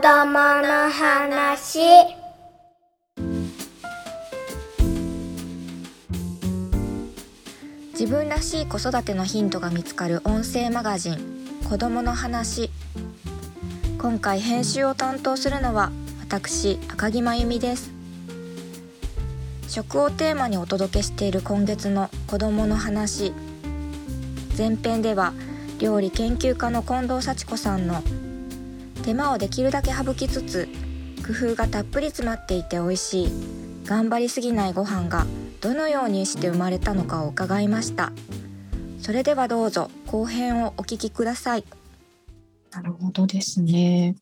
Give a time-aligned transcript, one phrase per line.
[0.00, 0.26] 供
[0.62, 1.78] の話。
[7.92, 11.18] 自分らしい子育てのヒントが見つかる音声マガジン
[11.68, 12.70] 子供の話。
[13.98, 17.92] 今回編集を担当するのは私赤木真由美です。
[19.68, 23.32] 食をテーマにお届けしている今月の子供の話。
[24.58, 25.32] 前編では
[25.78, 28.02] 料理研究家の近藤幸子さんの
[29.02, 30.68] 手間をできるだけ省きつつ
[31.26, 33.28] 工夫がたっぷり詰まっていて美味しい
[33.84, 35.26] 頑張りすぎないご飯が
[35.60, 38.12] どのようにして生まれたのかを伺いました
[38.98, 41.64] それではどうぞ後編をお聞きください
[42.72, 44.16] なるほどですね。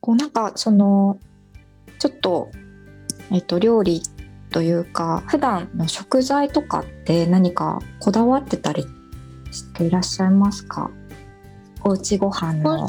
[0.00, 1.18] こうなんかその
[1.98, 2.50] ちょっと
[3.30, 4.00] えっと料理
[4.50, 8.86] というか普段の食材とかって何かこだわってたり
[9.50, 10.90] していらっしゃいますか？
[11.84, 12.86] おうちご飯の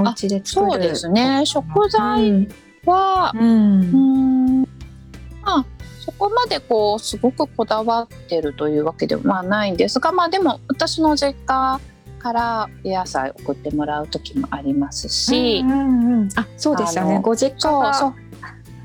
[0.00, 1.42] お家でそうですね。
[1.44, 2.48] 食材うん。
[2.86, 3.40] は、うん。
[3.40, 4.62] うーん。
[5.42, 5.64] まあ
[6.00, 11.80] そこまでこうすごくこだわってるというわけではまあないんですがまあでも私の実家
[12.18, 16.28] から野菜送ってもらう時もありますし、うんうんうん。
[16.36, 17.20] あそうですよね。
[17.22, 18.14] ご実家がそ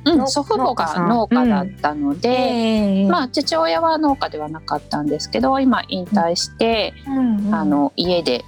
[0.07, 3.07] うん、の祖父母が農家だったので、ええ。
[3.09, 7.55] まあ父親は農家ではなかったんですけど今引退して、うんうん。
[7.55, 8.45] あの家で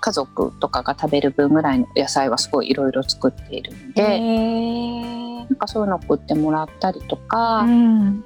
[0.00, 8.24] 家族とかが食べる分ぐらいの野菜はすごいいろいろ作っているので、えなんかそういうの送ってもらったりとかうん。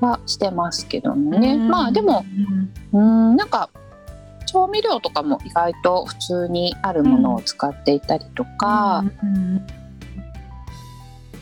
[0.00, 1.68] はしてますけどもね、うん。
[1.68, 2.24] まあでも
[2.92, 3.36] うん。
[3.36, 3.70] なんか
[4.46, 9.66] 調味料とかも意外と普通にあるものを使っていたりとか、うんうん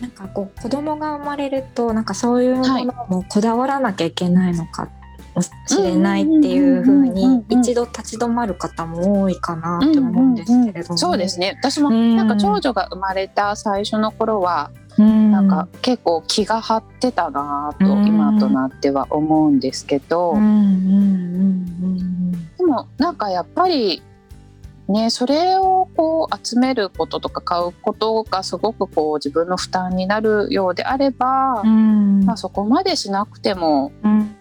[0.01, 4.91] なんかこう子供が生まれるとなんかそういうものもこだわらなきゃいけないのか
[5.37, 11.59] もしれないっていうふうにうん一度立ち止まる方も多いかなって思うんですけれども、そうですね。
[11.63, 12.17] 私もうん。
[12.17, 15.31] なんか長女が生まれた最初の頃はうん。
[15.31, 18.07] なんか結構気が張ってたなとうん。
[18.07, 20.41] 今となっては思うんですけど、で
[22.65, 24.03] もなんかやっぱり
[24.89, 32.25] ねそれをこう集めることとか買うことがすごくこう自分の負担になるようであれば、うん。
[32.25, 34.36] まあ、そこまでしなくてもうん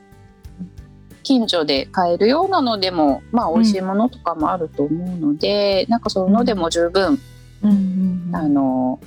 [1.25, 7.19] 近所で買えるようなのでもまあ美味しいものとかもあると思うので、なんかそういうのでも十分、
[7.63, 7.73] うんう
[8.31, 8.99] んあの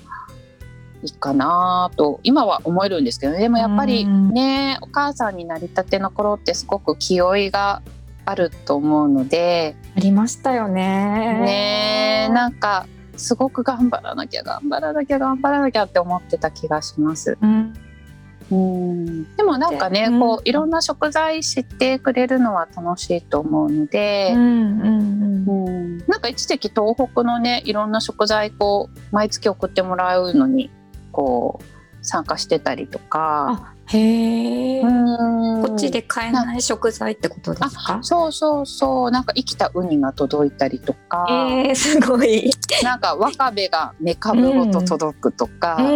[1.01, 7.83] いいかなと今は思えるんですけどねでもやっぱりうんね、お母さんになりたての頃ってすごく気負いが
[8.25, 9.77] あると思うので。
[9.97, 11.41] ありましたよね。
[11.41, 12.87] ねえなんか
[13.17, 17.39] すごく頑張らなきゃ頑張らなきゃ頑張らなきゃって思ってた気がします。
[17.41, 17.75] うん
[18.51, 19.37] うん。
[19.37, 20.21] でもなんかね、うん。
[20.21, 25.99] こういろんな食材知ってくれるのは楽しいと思うのでう、んうんうんうん。
[26.07, 30.71] なんか一時期東北のねいろんな食材こう毎月送ってもらうのに
[31.13, 33.75] こう参加してたりとか。
[33.91, 35.63] あへえ、うん。
[35.67, 37.99] こっちで買えない食材ってことですか？
[38.03, 39.11] そうそうそう。
[39.11, 42.51] なんか生きたウニが届いたりとか、えー、すごい。
[42.83, 45.95] なんかわかめがメカブごと届くとか、うんう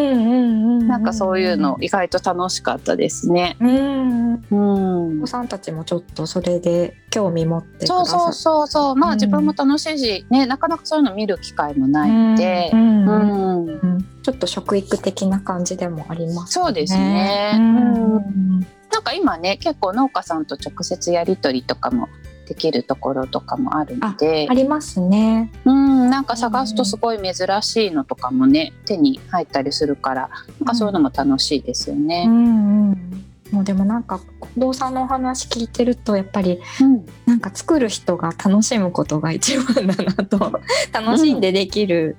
[0.84, 3.56] んなんかそういうの意外と楽しかったですね。
[3.60, 4.34] うん。
[4.50, 8.96] うんお子、さんたちもちょっとそれで興味持ってくそうそうそうそう。
[8.96, 9.16] まあうん。
[9.16, 12.70] 自分も楽しいし、ねなかなかそういうの見る機会もないので。
[12.72, 13.68] う、んううんん。
[13.68, 16.64] うんちょっと食育的な感じでもありますね。
[16.64, 18.60] そうですねうん
[18.92, 22.08] なんか今ね結構農家さんと直接やり取りとかも
[22.46, 25.50] できるところとかもあるのでありますね。
[25.64, 30.30] うんなんか探すとすごい珍しいのとかもね手に入ったりするから
[30.60, 32.26] なんかそういうのも楽しいですようね。
[32.26, 33.24] んうん。
[33.50, 34.20] もうでもなんか
[34.54, 40.60] 近藤さんのお話聞いてるとやっぱりうんなんか作る人が楽しむことが一番だなと
[40.92, 42.16] 楽しんでできる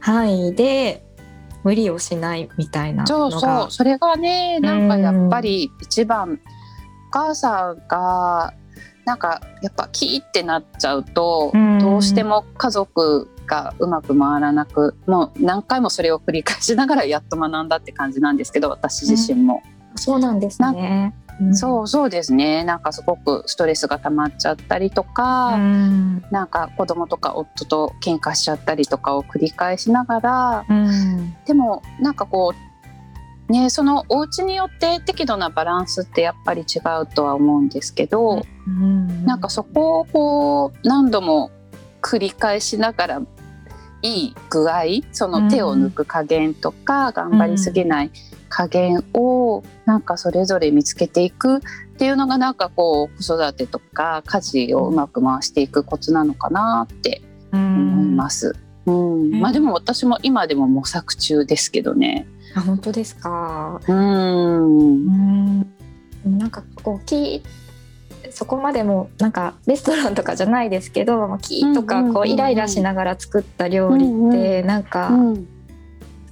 [0.00, 1.04] 範囲で
[1.64, 6.40] 無理をしないみたいなそうのがそうそれがねなんかやっぱり一番
[7.08, 8.54] お母さんが
[9.04, 11.78] なんかやっぱキーってなっちゃうとうん。
[11.80, 19.62] どうしても家族がうまく回らなくもう何回もそれを繰り返しながらやっと学んだって感じなんですけど私自身も、
[19.96, 21.14] そうなんですね。
[21.40, 21.56] うん。
[21.56, 22.64] そうそうですね。
[22.64, 26.24] なんかすごくストレスが溜まっちゃったりとか、うん。
[26.30, 31.34] なんか子供とか夫と喧嘩しちゃったりとかを繰り返しながらうん。
[31.46, 32.52] でもなんかこ
[33.48, 39.24] うねそのお家によって適度なバランスってやっぱり違うとは思うんですけど、うん。
[39.24, 41.50] なんかそこをこう何度も
[42.02, 43.22] 繰り返しながら
[44.02, 48.10] いい具合その手を抜く加減とか、頑張りすぎない
[48.50, 51.60] 加減をなんかそれぞれ見つけていくっ
[51.96, 58.54] ていうのがなんかこう子育てとか家事をうまく回していくコツなのかなって思います。
[58.86, 62.26] ううん、まあでも私も今でも模索中ですけどね。
[62.54, 63.80] あ本当ですか？
[63.86, 64.78] うん。
[66.24, 66.38] うん。
[66.38, 67.42] なんかこうき
[68.30, 75.48] そこまでもなんかレストランとかじゃないですけどまあ木とかこうんイライラしながら作った料理うんってなんかうん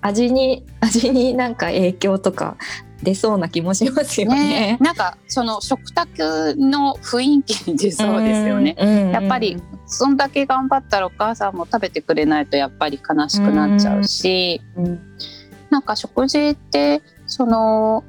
[0.01, 2.57] 味に味になんか影響とか
[3.03, 4.79] 出そうな気もしますよねね。
[4.81, 8.77] なんかその食卓の雰囲気に出そうですよね。
[8.79, 9.11] うん。
[9.11, 15.01] やっぱりそんだけ頑張ったらお母さんも食べてくれないとやっぱり悲しくなっちゃうし、うん
[15.71, 18.03] なんか食事ってその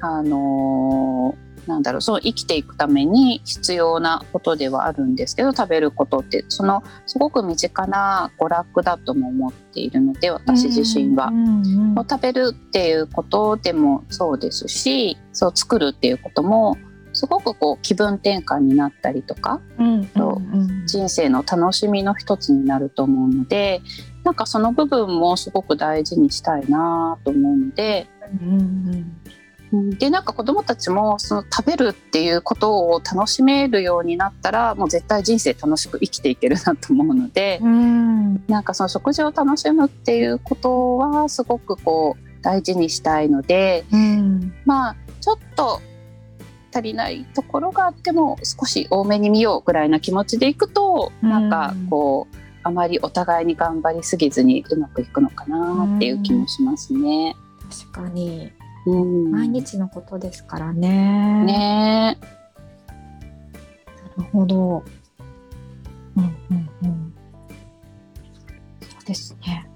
[0.00, 11.26] あのーなんだろうそう生きていくために必要なことではあるんですけど食べることってそのすごく身近な娯楽だとも思っているので私自身は。
[11.26, 16.76] うんうんを食べるっていうことでもそうですしそう作るっていうことも
[17.12, 23.80] すごくこう気分転換になったりとかうんそううん人生の楽しみの一つになると思うので
[24.24, 28.08] なんかその部分もすごく大事にしたいなと思うので。
[28.42, 29.05] うんうん
[29.98, 38.44] でなんか子どもたちもその食べるっていうことを楽しめるようになったらもう絶対人生楽しく生きていけるなと思うのでうん。
[38.46, 44.54] なんかその食事を楽しむっていうことはすごくこう大事にしたいのでうん。
[44.64, 45.80] まあちょっと
[46.72, 51.30] 足りないところがあっても少し多めに見ようぐらいな気持ちでいくと、うん。
[51.30, 57.36] なんかこうあまりお互いに頑張りすぎずにうまくいくのかなっていう気もしますね。
[57.70, 58.52] 確かに
[58.86, 61.44] うん、毎日のことですからね。
[61.44, 62.18] ね
[64.16, 64.84] なるほど。
[66.16, 67.14] うんうんうん。
[68.80, 69.68] そうですね。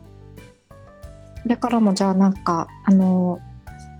[1.43, 3.41] これからもじゃあなんかあの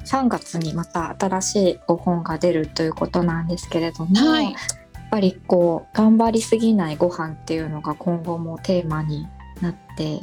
[0.05, 4.55] 3月にまた新しいご本が出るということなんですけれども、はい
[5.11, 9.27] やっぱりこう頑張りすぎないご飯っていうのが今後もテーマに
[9.61, 10.21] なって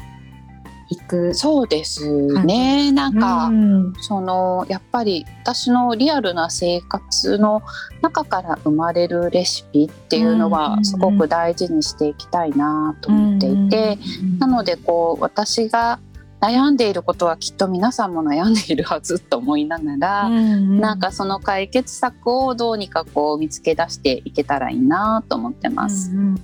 [0.89, 1.33] いく。
[1.33, 2.91] そうですね。
[2.91, 7.61] なんか、うんそのやっぱり私のリアルな生活の
[8.01, 13.97] 中から生まれるレシピっていうのうんうんうんはすごく大事にしていきたいなと思っていて、
[14.39, 15.99] なのでこう私が
[16.39, 26.11] 悩んでいることはきっと皆さんも悩んでいるはずと思いながら、なんかその解決策をどうにかこう見つけ出していけたらいいなと思ってます。
[26.11, 26.35] うんうん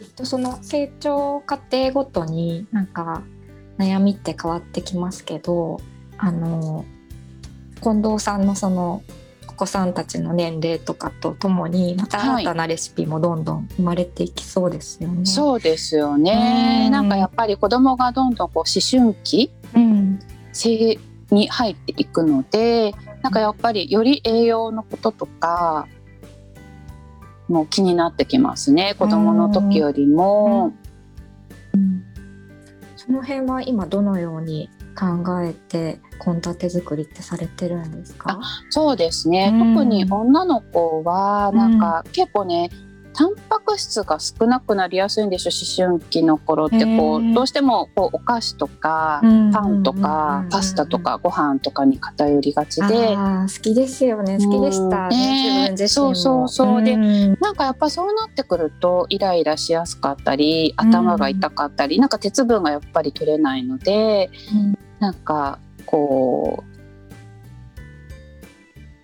[0.00, 3.22] きっとその成長過程ごとになんか
[3.80, 5.80] 悩みって変わってきますけど
[6.18, 6.84] あの
[7.82, 9.02] 近藤さんのその
[9.48, 15.24] お子さんたちの年齢とかとともにまたはい新たなレシピもどんどん生まれていきそうですよね。
[15.24, 16.84] そうですよね。
[16.86, 20.18] うんなんかやっぱり子供がどんどんこう思春期うん
[20.52, 20.98] 性
[21.30, 25.86] に入っていくのでなんかやっぱりより栄養のこととか
[27.48, 30.72] もう気になってきますね子供の時よりも。
[33.10, 38.38] その辺は今どのように考えて献立作りってされてるんですか？
[38.68, 39.74] そうですね、うん。
[39.74, 42.70] 特に女の子はなんか結構ね
[43.20, 46.86] タンパク質が少なくなりやすいんですよ思春期の頃って。
[46.86, 49.52] こうどうしてもこうお菓子とかうん。
[49.52, 52.86] パンとかパスタとかご飯とかに偏りがちで。
[52.86, 54.38] 好きですよね。
[54.38, 55.70] 好きでしたうんね、ね。
[55.72, 55.88] 自分自身も。
[55.88, 56.82] そうそうそう。
[56.82, 57.36] でん。
[57.40, 64.78] なんかやっぱそうなってくるとイライラしやすかったり頭が痛かったり、なんか鉄分がやっぱり取れないので、うん。
[64.98, 66.69] なんかこう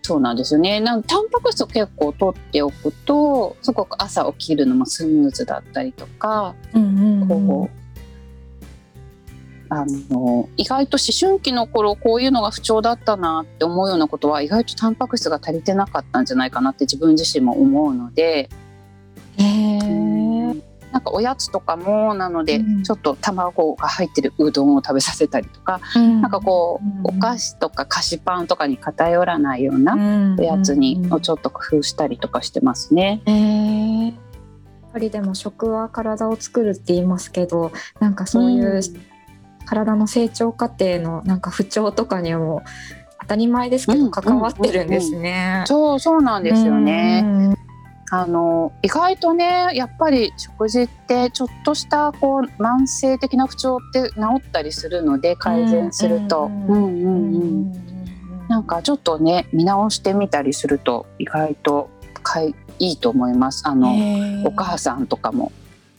[0.07, 0.79] そうなんですよね。
[0.79, 7.87] なんタンパク質を結構取っておくとすごく朝起きるのもスムーズだったりとか、うんうんこう
[9.69, 18.49] あの意外と思春期の頃こういうのが不調だったなって思うようなことは意外とタンパク質が足りてなかったんじゃないかなって自分自身も思うので。
[19.39, 20.16] へー
[20.97, 22.83] なんかおやつとかもなので、うん。
[22.83, 33.21] ちょっと卵が入ってるうどんを食べさせたりとか、なんかこう、お菓子とか菓子パンとかに偏らないようなおやつにをちょっと工夫したりとかしてますね。
[33.27, 38.81] やっぱりでも食は体を作るって言いますけどなんかそういう
[39.67, 42.63] 体の成長過程のなんか不調とかにも
[43.21, 45.65] 当たり前ですけうんど関わってるんですね。
[45.67, 47.21] そうそうなんですよね。
[47.23, 47.66] うん
[48.11, 56.49] あの意外とねやっぱり食事ってちょっとしたこう慢性的な不調って治ったりするので改善すると。
[58.49, 61.91] なんかちょっとね見直してみたりすると意外と
[62.23, 63.63] かいいいと思います。
[63.67, 63.95] あの、
[64.45, 65.53] お母さんとかも。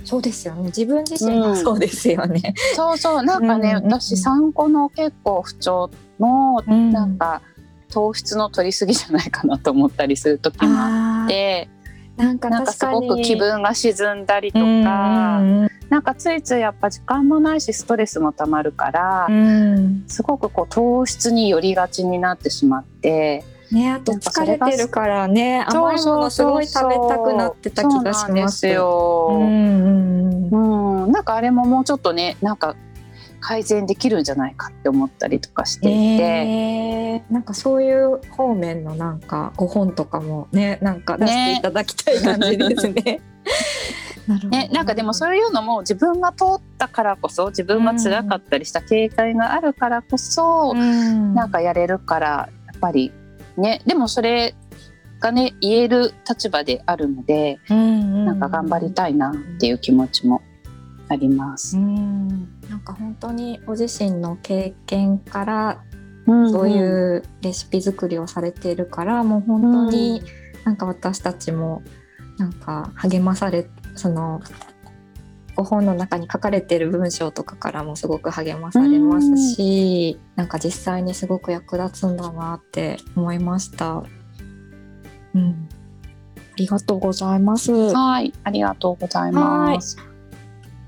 [0.04, 0.66] そうですよね。
[0.66, 2.54] 自分自身もそうですよね。
[2.76, 3.24] そうそう。
[3.24, 3.92] なんかね、うんうんうん。
[3.94, 6.92] 私産後の結構不調のうん。
[6.92, 7.42] なんか
[7.90, 11.70] 糖質の取りすぎじゃないかなと思ったりする時もあって
[12.18, 14.66] なんかなんかすごく気分が沈んだりとか、
[15.90, 20.04] なんかついついやっぱ時間もないしストレスもたまるから、うん。
[20.08, 23.44] すごくこう糖質に寄りがちになってしまって。
[23.72, 29.30] ねあと疲れてるからね甘いものすごい食べたくなってた気がしますすよ。
[29.34, 32.78] うん、なんかあれももうちょっとねなんか
[33.40, 36.98] 改善できるんじゃないかって思ったりとかしていて、えー
[37.30, 43.22] なんかそういう方面のなんかご本とかもねなんか出していただきたい感じですね。
[44.28, 44.50] なるほど。
[44.50, 51.34] ね、なんかでもそういうのも自分が通ったからこそ自分が辛かったりした経験があるからこそ、うん。
[51.34, 53.12] なんかやれるからやっぱり
[53.58, 53.82] ね。
[53.86, 54.54] でもそれ
[55.20, 58.26] がね言える立場であるので、うん。
[58.26, 60.42] なんか頑張りたいなっていう気持ちも
[61.10, 61.78] あります。
[61.78, 62.28] うん
[62.70, 65.84] なんか本当にご自身の経験から
[66.26, 70.22] うんそういうレシピ作りをされているから、もう本当に
[70.66, 71.82] なんか私たちも
[72.38, 74.42] なんか励まされその
[75.56, 84.04] ご本の中に書かれている文章とかからもすごく励まされますし、なんか実際にすごく役立つんだなって思いました。
[85.34, 85.68] うん、
[86.36, 87.72] ありがとうございます。
[87.72, 89.98] はい、ありがとうございます。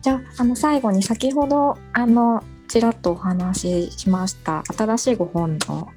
[0.10, 5.90] じゃああの最後に先ほどあのちらっとお話ししました新しいご本の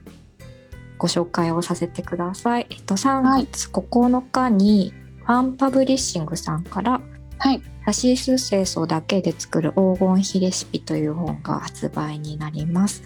[0.98, 2.66] ご紹介をさせてください。
[2.68, 4.92] えっと3月9日に
[5.24, 7.00] ファンパブリッシングさんから
[7.38, 13.02] はい、サシス清楚だけで作る黄金比レシピという本が発売になります。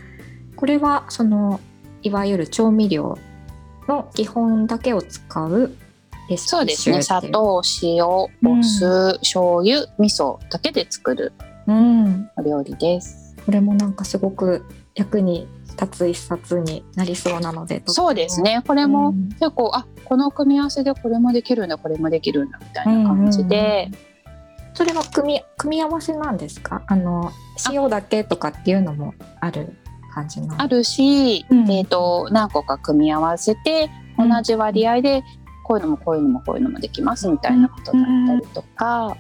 [0.56, 1.60] これはその
[2.02, 3.16] いわゆる調味料
[3.86, 5.72] の基本だけを使う
[6.28, 7.02] レシピ集そうですね。
[7.02, 8.30] 砂糖、塩、お
[8.62, 11.32] 酢、醤油、味噌だけで作る
[11.66, 13.34] うん、お料理です。
[13.44, 14.64] これもなんかすごく
[14.94, 15.46] 役に
[15.80, 18.40] 立つ一冊になりそうなのでそうです。
[18.40, 18.62] ね。
[18.66, 19.28] これとてもうん。
[19.30, 23.90] 結構あこの組み合わせでこれもできるんだこれもできるんだみたいな感じで、
[24.74, 26.82] それは組み組み合わせなんですか？
[26.86, 27.30] あの
[27.70, 29.74] 塩だけとかっていうのもある
[30.14, 30.62] 感じなの。
[30.62, 31.70] あるし、うん。
[31.70, 35.22] えっ、と何個か組み合わせて同じ割合で
[35.66, 39.16] こういうのもこういうのもこういうのもできますみたいなことだったりとか、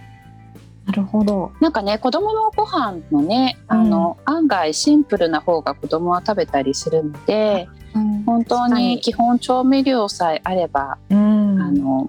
[0.86, 1.50] なるほど。
[1.60, 7.68] なんかね子供のご飯のねあの、案外シンプルな方が子供は食べたりするので
[8.24, 9.00] 本当に。
[9.00, 11.60] 基本調味料さえあれば、うん。
[11.60, 12.08] あの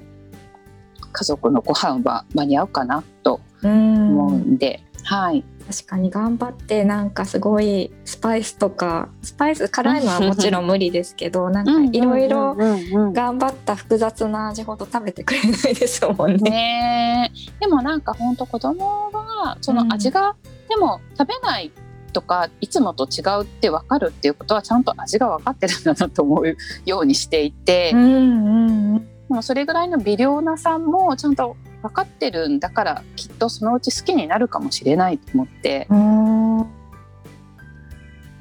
[1.11, 4.11] 家族のご飯は間に合うかなとうん。
[4.11, 16.49] 思うんで、はい確かに頑張ってなんかすごいスパイスとかスパイス辛いのはもちろん無理ですけど なんかいろいろうんうんうん頑張った複雑な味ほど食べてくれないですもんね。
[16.49, 17.51] ねえ。
[17.59, 20.35] でもなんか本当子供がその味が、
[20.69, 21.71] でも食べない
[22.13, 26.55] とかいつもと違うって分かるっていうことはちゃんと味が分かってるんだなと思う
[26.85, 28.99] ようにしていて、うんうんうん。
[28.99, 31.57] でもそれぐらいの微量なさもちゃんと
[31.87, 35.87] 分かってるんだからきっとそのうち好きになるかもしれないと思って。
[35.89, 36.57] うん。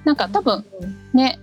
[0.04, 0.64] なんか多分
[1.12, 1.40] ね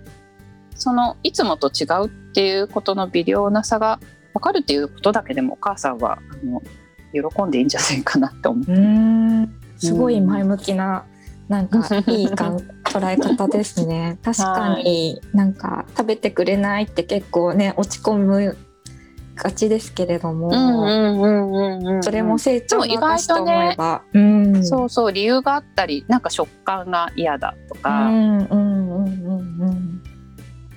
[0.74, 4.00] そのいつもと違うっていうことの微量なさが
[4.32, 6.62] 分かるっていうことだけでもお母さんはあの
[7.12, 8.72] 喜んでいいんじゃないかなと思う。
[8.72, 8.78] うー
[9.42, 9.60] ん。
[9.78, 11.04] すごい前向きな、
[11.48, 14.18] なんかいいかん捉え方ですね。
[14.22, 18.56] 確かになんか食べてくれないって結構ね落ち込む
[19.44, 20.50] がちですけれども、
[22.02, 24.64] それも成長の証と思えば、うん。
[24.66, 30.02] そうそう理由があったりなんか食感が嫌だとうか、んうんうん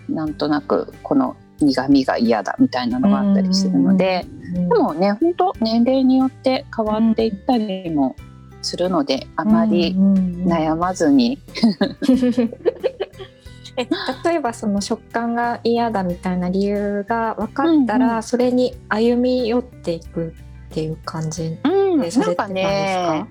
[0.10, 0.14] うん。
[0.14, 4.38] なんとなくこの苦味が嫌だみたいなのがあったりするので、うん
[4.70, 8.16] でもね本当年齢によって変わっていったりも
[8.62, 11.40] するので、あまり悩まずに、
[13.78, 13.88] え
[14.24, 18.24] 例えばその食感が嫌だみたいな理由が分かったら、うんうん。
[18.24, 20.34] それに歩み寄っていく
[20.70, 22.70] っていう感じうんでされてたんなんか？
[22.70, 23.28] ですかね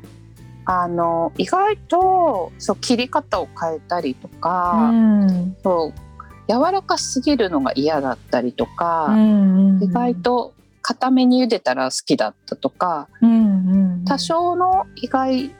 [0.68, 5.56] あの意外とそう切り方を変えたりとか、うん。
[5.62, 6.00] そう
[6.48, 14.04] 柔らかすぎるのが嫌だったりとか、うんうん意外と固めに茹でたら好きだったとか、うんうん。
[14.04, 15.50] 多少の意外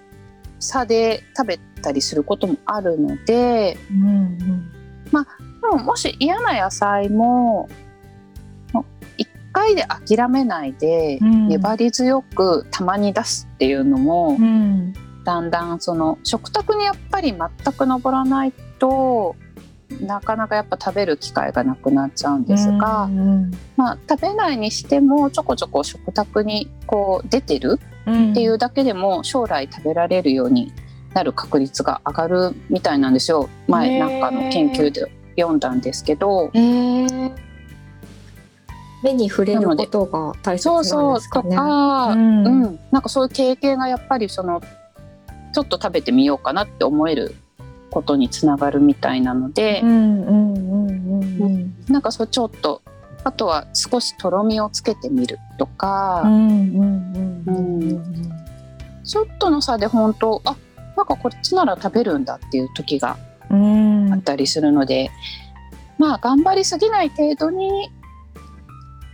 [0.61, 4.73] さで食べたりすることもあるのでうんうん
[5.11, 7.69] でももし嫌な野菜も
[8.73, 8.85] もう
[9.17, 11.49] 一回で諦めないで、うん。
[11.49, 14.93] 粘り強くたまに出すっていうのも、うん。
[15.25, 19.35] だんだんその食卓にやっぱり全く上らないと
[20.01, 23.51] なかなかやっぱ食べる機会がなくなっちゃうんですが、うん。
[23.77, 28.31] まあ、食べないにしてもちょこちょこ食卓にこう出てるうん。
[28.33, 30.73] っていうだけでも将来食べられるように
[31.17, 33.49] なる確率が上がるみたいなんですよ。
[33.69, 36.51] 前なんかの研究で読んだんですけど。
[36.53, 37.33] えー。
[39.03, 41.57] 目に触れることが大切そうなんですかね。
[41.57, 42.17] か、うう。
[42.17, 42.63] ん。
[42.65, 42.79] ん。
[42.91, 44.61] なんかそういう経験がやっぱりその
[45.55, 47.35] ちょっと食べてみようかなって思える
[47.91, 51.75] ことにつながるみたいなので、うんうんうんうんうん。
[51.89, 52.83] なんかそうちょっと
[53.25, 57.81] あとは少しとろみをつけてみるとか、うんうんうん。
[57.81, 58.33] うん。
[59.03, 60.57] ちょっとの差で本当あ
[61.09, 63.17] なんかこっちなら食べるんだっていう時が
[63.49, 65.11] うんあったりするので、
[65.99, 67.91] まあ頑張りすぎない程度に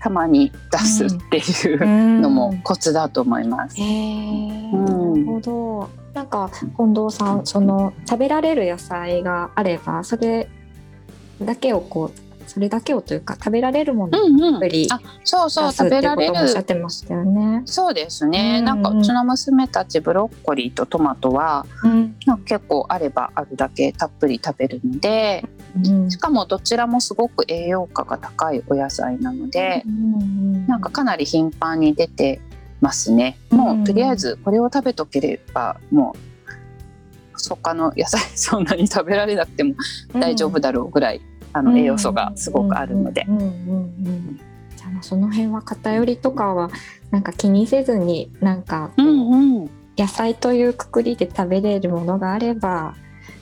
[0.01, 3.77] たまに出すっていうのもコツだと思います。
[3.79, 5.91] へえ、うんなるほど。
[6.15, 10.49] なんか近藤さんその食べられる野菜があればそれ
[11.43, 14.53] だけをこうそれだけをというか食べられるものをうんうん。
[14.53, 17.63] たっぷりあそうそう出すっていう食べられこともおっしゃるってましたよね。
[17.65, 18.65] そうですね、うん。
[18.67, 22.15] なんかうちの娘たちブロッコリーとトマトはうん。
[22.45, 25.47] 結構あればあるだけたっぷり食べるので
[25.83, 26.11] うん。
[26.11, 32.41] しかもどちらもすごく栄養価が高いお野菜なので、うんなんかかなり頻繁に出て
[32.83, 33.39] ますね。
[33.51, 36.33] もうとりあえずこれを食べとければもう
[37.49, 39.75] 他の野菜 そんなに食べられなくても
[40.13, 41.21] 大丈夫だろうぐらい、
[41.53, 43.25] あの栄養素がすごくあるので。
[43.29, 44.41] うんうんうんうん。
[44.77, 46.71] じゃあまあその辺は偏りとかは
[47.11, 52.95] なんか気にせずになんかこううんうん、野菜というくくりで食べれるものがあれば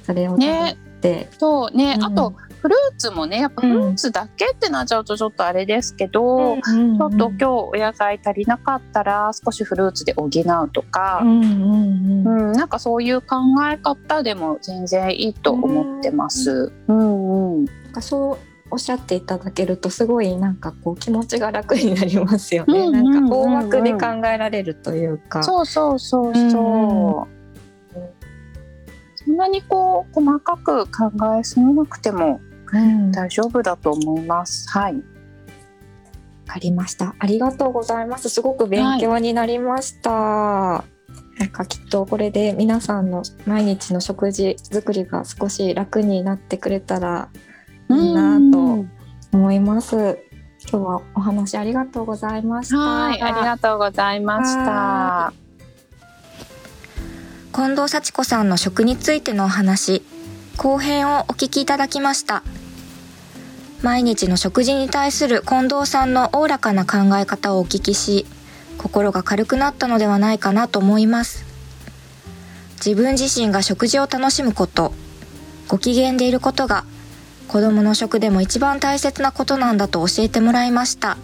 [0.02, 2.04] それを食べて、そうね、うん。
[2.04, 12.48] あとフルーツもねやっぱフルーツだけってなっちゃうとちょっとあれですけど、ちちょょっと今日お野菜足りなかったら少しフルーツで補うとか、うんうんうん。
[12.48, 13.36] うんなんかそういう考
[13.66, 16.70] え方でも全然いいと思ってます。
[16.88, 18.38] うんうんなんかそう
[18.70, 22.78] おっしゃっていただけるとすごいなんかこう気持ちが楽になりますよね。
[22.78, 25.42] うんうんうんうんなんか大枠で考えられるというか。
[25.42, 27.40] そうそうそうそう。
[29.16, 32.40] そんなにこう細かく考えすぎなくても
[32.72, 34.68] うん大丈夫だと思います。
[34.70, 34.94] はい。
[34.94, 35.00] わ
[36.54, 37.14] かりました。
[37.18, 38.28] ありがとうございます。
[38.28, 40.84] すごく勉強になりました。
[41.38, 47.30] なんかきっとこれで皆さんの毎日の食事作りが少し楽になってくれたら
[47.96, 48.86] いいなと
[49.32, 50.18] 思います。
[50.70, 52.78] 今日はお話ありがとうございました。
[52.78, 55.32] はい、ありがとうございましたは。
[57.52, 60.02] 近藤幸子さんの食についてのお話
[60.56, 62.44] 後編をお聞きいただきました
[63.82, 68.24] 毎日の食事に対する近藤さんのおおらかな考え方をお聞きし
[68.78, 71.44] 心が軽くなったのではないかなと思います
[72.76, 74.92] 自分自身が食事を楽しむこと
[75.66, 76.84] ご機嫌でいることが
[77.50, 81.16] 子供の食でも一番大切なことなんだと教えてもらいました。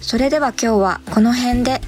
[0.00, 1.80] それでは今日はこの辺で。